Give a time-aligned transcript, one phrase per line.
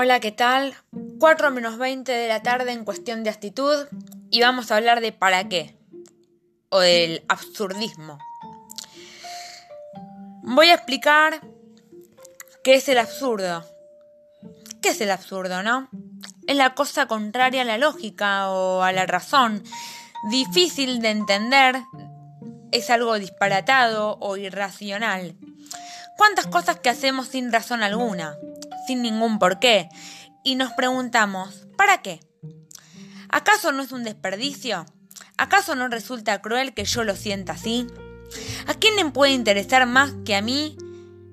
[0.00, 0.76] Hola, ¿qué tal?
[1.18, 3.88] 4 menos 20 de la tarde en cuestión de actitud
[4.30, 5.76] y vamos a hablar de para qué
[6.68, 8.16] o del absurdismo.
[10.44, 11.40] Voy a explicar
[12.62, 13.64] qué es el absurdo.
[14.80, 15.88] ¿Qué es el absurdo, no?
[16.46, 19.64] Es la cosa contraria a la lógica o a la razón,
[20.30, 21.74] difícil de entender,
[22.70, 25.34] es algo disparatado o irracional.
[26.16, 28.36] ¿Cuántas cosas que hacemos sin razón alguna?
[28.88, 29.90] Sin ningún porqué,
[30.42, 32.20] y nos preguntamos, ¿para qué?
[33.28, 34.86] ¿Acaso no es un desperdicio?
[35.36, 37.86] ¿Acaso no resulta cruel que yo lo sienta así?
[38.66, 40.78] ¿A quién le puede interesar más que a mí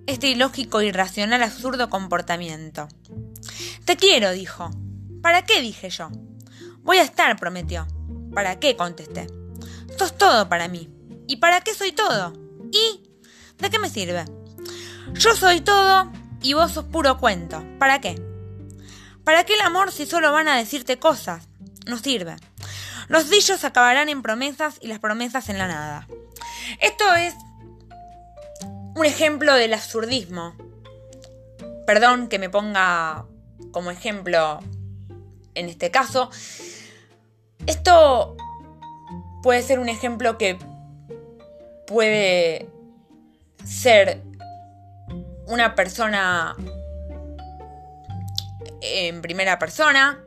[0.06, 2.90] este ilógico, irracional, absurdo comportamiento?
[3.86, 4.70] Te quiero, dijo.
[5.22, 5.62] ¿Para qué?
[5.62, 6.10] dije yo.
[6.80, 7.88] Voy a estar, prometió.
[8.34, 8.76] ¿Para qué?
[8.76, 9.28] contesté.
[9.98, 10.90] Sos todo para mí.
[11.26, 12.34] ¿Y para qué soy todo?
[12.74, 13.02] ¿Y?
[13.60, 14.26] ¿De qué me sirve?
[15.14, 16.12] Yo soy todo
[16.46, 17.66] y vos sos puro cuento.
[17.80, 18.22] ¿Para qué?
[19.24, 21.48] ¿Para qué el amor si solo van a decirte cosas?
[21.88, 22.36] No sirve.
[23.08, 26.08] Los dichos acabarán en promesas y las promesas en la nada.
[26.82, 27.34] Esto es
[28.96, 30.56] un ejemplo del absurdismo.
[31.88, 33.26] Perdón que me ponga
[33.72, 34.60] como ejemplo
[35.56, 36.30] en este caso.
[37.66, 38.38] Esto
[39.42, 40.60] puede ser un ejemplo que
[41.88, 42.70] puede
[43.64, 44.22] ser
[45.48, 46.56] una persona
[48.82, 50.24] en primera persona,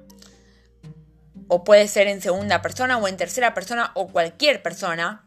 [1.48, 5.24] o puede ser en segunda persona o en tercera persona, o cualquier persona,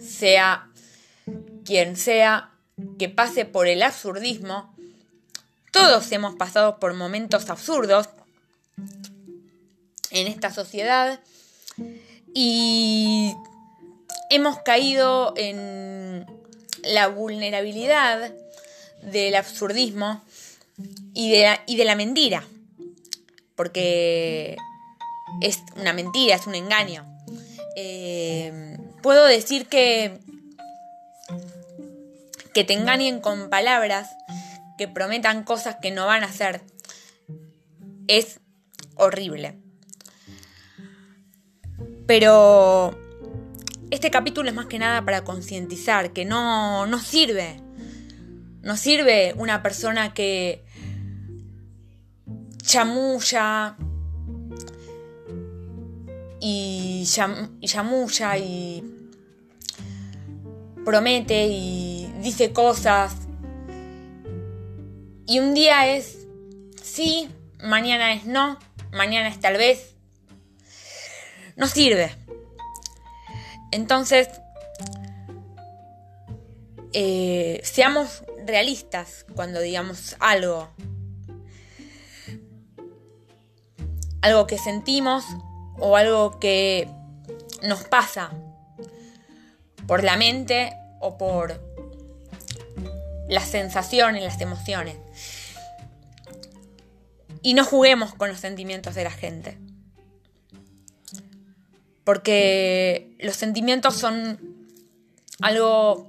[0.00, 0.68] sea
[1.64, 2.50] quien sea,
[2.98, 4.74] que pase por el absurdismo.
[5.70, 8.08] Todos hemos pasado por momentos absurdos
[10.10, 11.20] en esta sociedad
[12.34, 13.34] y
[14.30, 16.26] hemos caído en
[16.82, 18.34] la vulnerabilidad
[19.02, 20.22] del absurdismo
[21.14, 22.44] y de, la, mentira.
[23.54, 24.56] Porque
[25.40, 27.04] es una mentira, es un engaño.
[27.76, 30.18] Eh, puedo decir que,
[32.54, 34.10] que te engañen con palabras,
[34.78, 36.62] que prometan cosas que no van a hacer,
[38.08, 38.40] es
[38.96, 39.56] horrible.
[42.06, 42.98] Pero
[43.90, 47.60] este capítulo es más que nada para concientizar que no, no sirve
[48.62, 50.64] no sirve una persona que
[52.62, 53.76] chamulla
[56.40, 58.82] y, chamulla y
[60.84, 63.14] promete y dice cosas.
[65.26, 66.26] Y un día es
[66.82, 67.28] sí,
[67.60, 68.58] mañana es no,
[68.92, 69.94] mañana es tal vez.
[71.56, 72.14] No sirve.
[73.70, 74.28] Entonces,
[76.92, 80.68] eh, seamos realistas cuando digamos algo.
[84.20, 85.24] Algo que sentimos
[85.78, 86.88] o algo que
[87.62, 88.30] nos pasa
[89.86, 91.60] por la mente o por
[93.28, 94.96] las sensaciones, las emociones.
[97.42, 99.58] Y no juguemos con los sentimientos de la gente.
[102.04, 104.38] Porque los sentimientos son
[105.40, 106.08] algo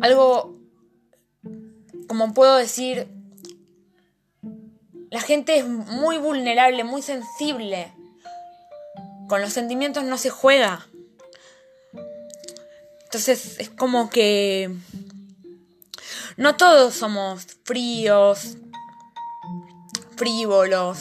[0.00, 0.56] algo,
[2.08, 3.08] como puedo decir,
[5.10, 7.92] la gente es muy vulnerable, muy sensible.
[9.28, 10.86] Con los sentimientos no se juega.
[13.04, 14.74] Entonces es como que
[16.36, 18.58] no todos somos fríos,
[20.16, 20.98] frívolos,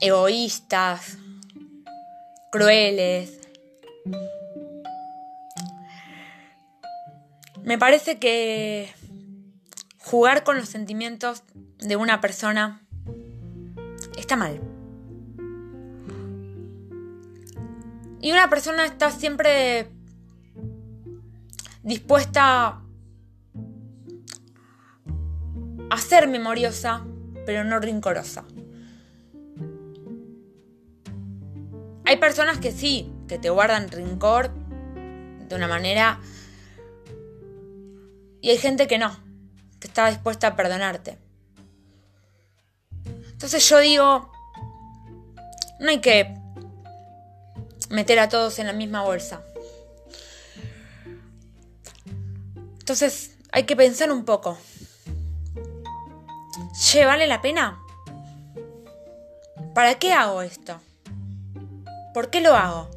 [0.00, 1.16] egoístas,
[2.50, 3.38] crueles.
[7.68, 8.90] Me parece que
[9.98, 11.42] jugar con los sentimientos
[11.76, 12.80] de una persona
[14.16, 14.58] está mal.
[18.22, 19.90] Y una persona está siempre
[21.82, 22.80] dispuesta
[25.90, 27.04] a ser memoriosa,
[27.44, 28.46] pero no rincorosa.
[32.06, 34.54] Hay personas que sí, que te guardan rincor
[35.50, 36.18] de una manera
[38.40, 39.16] y hay gente que no,
[39.80, 41.18] que está dispuesta a perdonarte.
[43.30, 44.32] Entonces yo digo,
[45.80, 46.34] no hay que
[47.90, 49.42] meter a todos en la misma bolsa.
[52.80, 54.58] Entonces hay que pensar un poco.
[56.80, 57.78] Che, ¿vale la pena?
[59.74, 60.80] ¿Para qué hago esto?
[62.14, 62.88] ¿Por qué lo hago?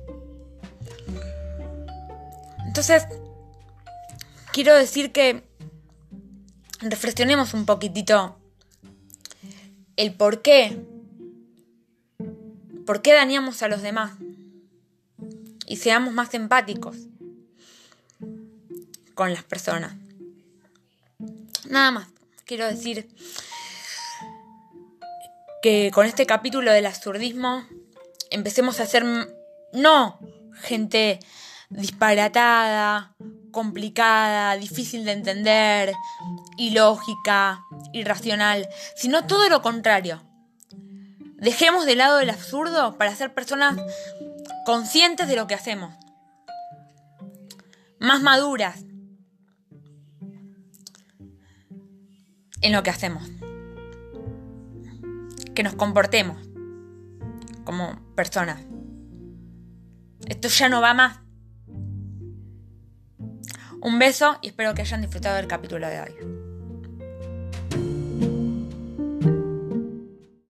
[2.66, 3.06] Entonces,
[4.52, 5.44] quiero decir que
[6.82, 8.38] reflexionemos un poquitito
[9.98, 10.80] el por qué,
[12.86, 14.14] por qué dañamos a los demás
[15.66, 16.98] y seamos más empáticos
[19.14, 19.94] con las personas.
[21.70, 22.08] Nada más,
[22.46, 23.08] quiero decir
[25.62, 27.66] que con este capítulo del absurdismo
[28.32, 29.06] empecemos a ser
[29.74, 30.20] no
[30.56, 31.20] gente
[31.70, 33.16] disparatada,
[33.52, 35.94] complicada, difícil de entender,
[36.58, 37.64] ilógica,
[37.94, 40.22] irracional, sino todo lo contrario.
[41.38, 43.78] Dejemos de lado el absurdo para ser personas
[44.66, 45.94] conscientes de lo que hacemos,
[48.00, 48.84] más maduras
[52.62, 53.28] en lo que hacemos,
[55.56, 56.38] que nos comportemos
[57.64, 58.62] como personas.
[60.28, 61.20] Esto ya no va más.
[63.82, 66.41] Un beso y espero que hayan disfrutado del capítulo de hoy.